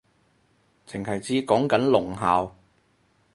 [0.87, 2.55] 剩係知講緊聾校